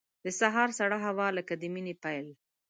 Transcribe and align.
د 0.23 0.25
سهار 0.39 0.69
سړه 0.79 0.97
هوا 1.05 1.27
لکه 1.37 1.53
د 1.61 1.63
مینې 1.73 1.93
پیل. 2.03 2.27